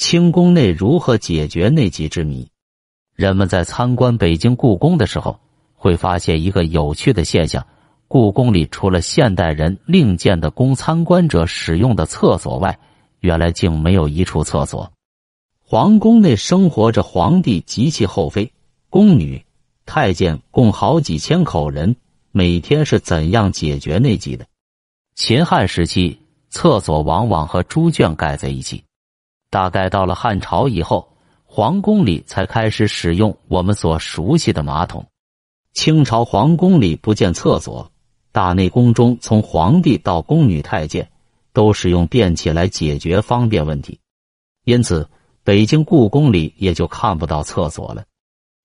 [0.00, 2.48] 清宫内如何解决内急之谜？
[3.14, 5.38] 人们在参观北京故宫的时候，
[5.74, 7.66] 会发现一个有趣的现象：
[8.08, 12.78] 故宫里除了现代人另建的供参观者使用的厕所外，
[13.18, 14.90] 原来竟没有一处厕所。
[15.58, 18.50] 皇宫内生活着皇帝及其后妃、
[18.88, 19.44] 宫女、
[19.84, 21.94] 太监共好几千口人，
[22.32, 24.46] 每天是怎样解决内急的？
[25.14, 28.82] 秦汉时期，厕所往往和猪圈盖在一起。
[29.50, 31.12] 大概到了汉朝以后，
[31.44, 35.04] 皇宫里才开始使用我们所熟悉的马桶。
[35.72, 37.90] 清朝皇宫里不建厕所，
[38.32, 41.10] 大内宫中从皇帝到宫女太监
[41.52, 43.98] 都使用便器来解决方便问题，
[44.64, 45.08] 因此
[45.42, 48.04] 北京故宫里也就看不到厕所了。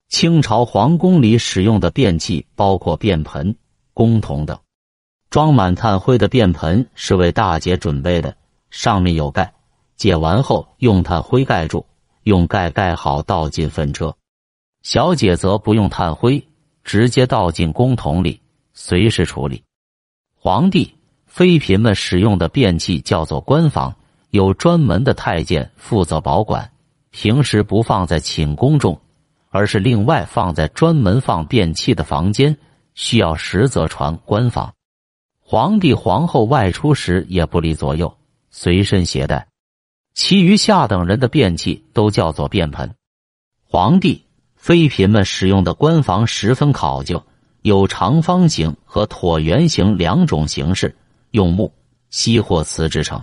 [0.10, 3.56] 清朝皇宫里使用的便器包括便盆、
[3.94, 4.56] 公桶等。
[5.32, 8.38] 装满炭灰的便盆是为大姐准备的，
[8.70, 9.52] 上面有盖。
[9.96, 11.86] 解完后，用炭灰盖住，
[12.24, 14.16] 用盖盖好，倒进粪车。
[14.84, 16.46] 小姐则不用炭灰，
[16.84, 18.40] 直接倒进公桶里，
[18.74, 19.64] 随时处理。
[20.36, 20.94] 皇帝、
[21.26, 23.96] 妃嫔们使用的便器叫做官房，
[24.30, 26.72] 有专门的太监负责保管。
[27.10, 29.00] 平时不放在寝宫中，
[29.50, 32.56] 而是另外放在专门放便器的房间。
[32.94, 34.74] 需要时则传官房。
[35.42, 38.16] 皇帝、皇后外出时也不离左右，
[38.52, 39.46] 随身携带。
[40.16, 42.96] 其余下等人的便器都叫做便盆。
[43.66, 44.24] 皇帝、
[44.56, 47.22] 妃嫔们使用的官房十分考究，
[47.64, 50.96] 有长方形和椭圆形两种形式，
[51.32, 51.74] 用木、
[52.10, 53.22] 锡或瓷制成。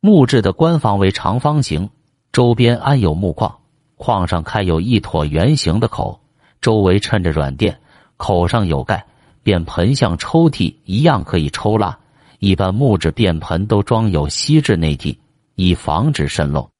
[0.00, 1.88] 木质的官房为长方形，
[2.32, 3.58] 周边安有木框，
[3.94, 6.20] 框上开有一椭圆形的口，
[6.60, 7.78] 周围衬着软垫，
[8.16, 9.06] 口上有盖。
[9.44, 11.96] 便盆像抽屉一样可以抽拉。
[12.40, 15.16] 一般木质便盆都装有锡制内屉。
[15.56, 16.70] 以防止渗漏，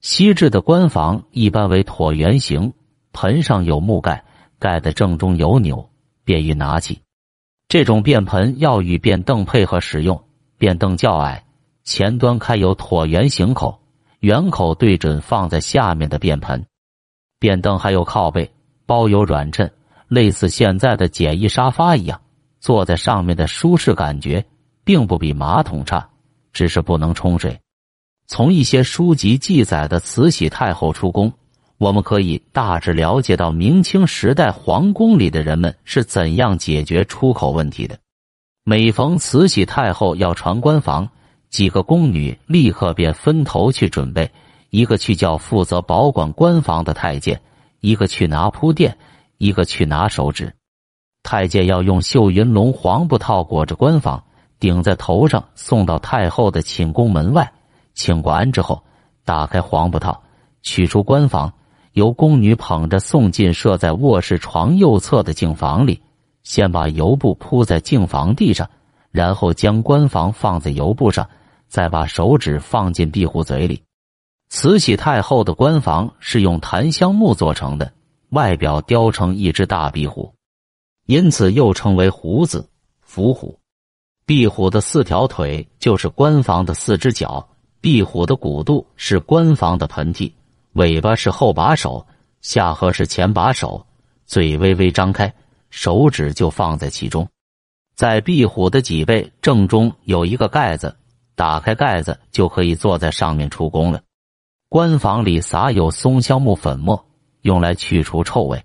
[0.00, 2.72] 西制的官房一般为椭圆形，
[3.12, 4.24] 盆上有木盖，
[4.60, 5.90] 盖的正中有钮，
[6.24, 7.02] 便于拿起。
[7.66, 10.24] 这种便盆要与便凳配合使用，
[10.56, 11.44] 便凳较矮，
[11.82, 13.80] 前端开有椭圆形口，
[14.20, 16.64] 圆口对准放在下面的便盆。
[17.40, 18.52] 便凳还有靠背，
[18.86, 19.72] 包有软衬，
[20.06, 22.20] 类似现在的简易沙发一样，
[22.60, 24.46] 坐在上面的舒适感觉
[24.84, 26.08] 并不比马桶差，
[26.52, 27.58] 只是不能冲水。
[28.32, 31.30] 从一些书籍记载的慈禧太后出宫，
[31.76, 37.98] 我们可以大致了解到明清时代皇宫里的人们是怎样解决出口问题的。
[38.64, 41.10] 每逢慈禧太后要传官房，
[41.50, 44.30] 几个宫女立刻便分头去准备：
[44.70, 47.38] 一个去叫负责保管官房的太监，
[47.80, 48.96] 一个去拿铺垫，
[49.36, 50.54] 一个去拿手纸。
[51.22, 54.24] 太监要用绣云龙黄布套裹着官房，
[54.58, 57.52] 顶在头上，送到太后的寝宫门外。
[57.94, 58.82] 请过安之后，
[59.24, 60.22] 打开黄布套，
[60.62, 61.52] 取出官房，
[61.92, 66.02] 由宫女捧着送进设在卧室床右侧的净房里。
[66.42, 68.68] 先把油布铺在净房地上，
[69.12, 71.28] 然后将官房放在油布上，
[71.68, 73.82] 再把手指放进壁虎嘴里。
[74.48, 77.92] 慈禧太后的官房是用檀香木做成的，
[78.30, 80.34] 外表雕成一只大壁虎，
[81.06, 82.68] 因此又称为虎子、
[83.00, 83.58] 伏虎。
[84.26, 87.48] 壁虎的四条腿就是官房的四只脚。
[87.82, 90.32] 壁虎的骨肚是官房的盆屉，
[90.74, 92.06] 尾巴是后把手，
[92.40, 93.84] 下颌是前把手，
[94.24, 95.34] 嘴微微张开，
[95.68, 97.28] 手指就放在其中。
[97.96, 100.96] 在壁虎的脊背正中有一个盖子，
[101.34, 104.00] 打开盖子就可以坐在上面出宫了。
[104.68, 107.04] 官房里撒有松香木粉末，
[107.40, 108.62] 用来去除臭味。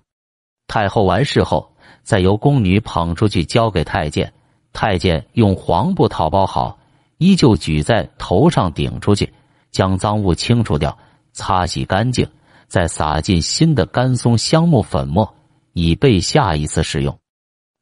[0.68, 1.74] 太后完事后，
[2.04, 4.32] 再由宫女捧出去交给太监，
[4.72, 6.78] 太监用黄布套包好。
[7.18, 9.32] 依旧举在头上顶出去，
[9.70, 10.96] 将脏物清除掉，
[11.32, 12.26] 擦洗干净，
[12.68, 15.34] 再撒进新的干松香木粉末，
[15.72, 17.18] 以备下一次使用。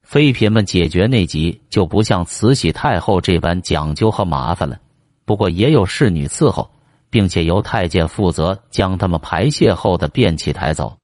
[0.03, 4.81] 妃嫔们解决内急就不像慈禧太后这般讲究和麻烦了，
[5.25, 6.71] 不过也有侍女伺候，
[7.11, 10.97] 并且由太监负责将他们排泄后的便器抬走。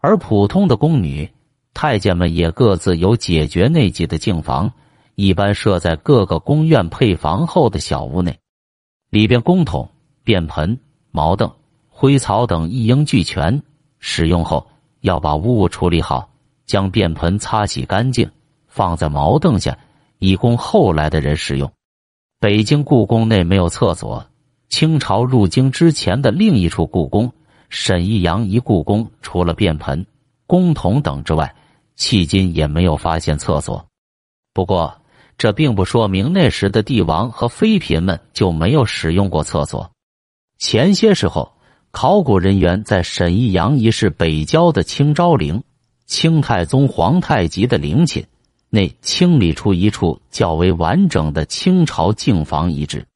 [0.00, 1.30] 而普通的宫女、
[1.72, 4.72] 太监们也各自有解决内急的净房。
[5.14, 8.38] 一般设在各个宫院配房后的小屋内，
[9.10, 9.88] 里边公桶、
[10.22, 10.78] 便盆、
[11.10, 11.50] 毛凳、
[11.88, 13.62] 灰槽等一应俱全。
[13.98, 14.66] 使用后
[15.00, 16.28] 要把污物处理好，
[16.66, 18.30] 将便盆擦洗干净，
[18.66, 19.78] 放在毛凳下，
[20.18, 21.72] 以供后来的人使用。
[22.38, 24.26] 北京故宫内没有厕所。
[24.70, 27.32] 清朝入京之前的另一处故宫——
[27.70, 30.04] 沈一阳一故宫，除了便盆、
[30.48, 31.54] 公桶等之外，
[31.96, 33.86] 迄今也没有发现厕所。
[34.52, 34.92] 不过，
[35.36, 39.90] 这并不说明那时的帝王和妃嫔们就没有使用过厕所。
[40.58, 41.52] 前些时候，
[41.90, 45.62] 考古人员在沈益阳一市北郊的清昭陵
[46.06, 48.26] 清太宗皇太极的陵寝
[48.70, 53.06] 内清理出一处较为完整的清朝净房遗址。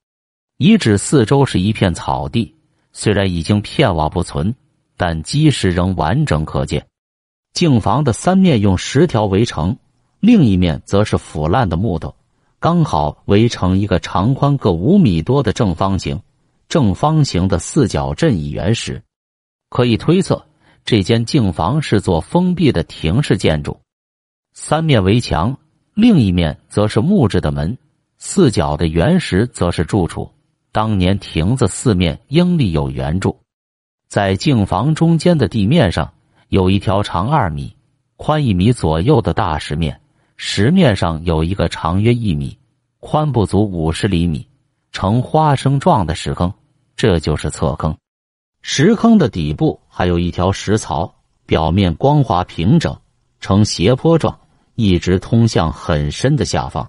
[0.57, 2.55] 遗址四周是一片草地，
[2.93, 4.55] 虽然已经片瓦不存，
[4.97, 6.87] 但基石仍完整可见。
[7.53, 9.77] 净房的三面用石条围成，
[10.21, 12.15] 另一面则是腐烂的木头，
[12.59, 16.21] 刚好围成一个长宽各五米多的正方形。
[16.69, 19.03] 正方形的四角阵以原石，
[19.71, 20.45] 可以推测
[20.85, 23.81] 这间净房是座封闭的亭式建筑。
[24.53, 25.57] 三面围墙，
[25.95, 27.79] 另一面则是木质的门。
[28.19, 30.31] 四角的原石则是住处。
[30.73, 33.39] 当年亭子四面应立有圆柱。
[34.09, 36.13] 在净房中间的地面上
[36.49, 37.75] 有一条长二米、
[38.17, 40.01] 宽一米左右的大石面，
[40.41, 42.57] 石面上有一个长约一米、
[43.01, 44.47] 宽不足五十厘米。
[44.93, 46.53] 呈花生状的石坑，
[46.97, 47.95] 这就是侧坑。
[48.63, 51.13] 石坑的底部还有一条石槽，
[51.45, 52.97] 表面光滑平整，
[53.41, 54.39] 呈斜坡状，
[54.77, 56.89] 一直通向很深的下方。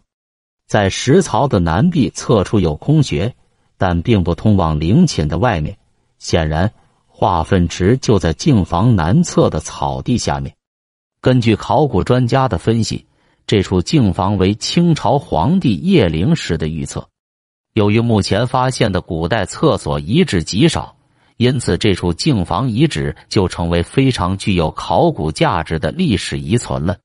[0.67, 3.35] 在石槽的南壁侧处有空穴，
[3.77, 5.75] 但并不通往陵寝的外面。
[6.19, 6.71] 显然，
[7.07, 10.55] 化粪池就在净房南侧的草地下面。
[11.19, 13.05] 根据考古专家的分析，
[13.49, 17.09] 这处净房为清朝皇帝谒陵时的预测。
[17.73, 20.95] 由于目前发现的古代厕所遗址极少，
[21.37, 26.99] 因此这处净房遗址就成为非常具有考古价值的历史遗存了。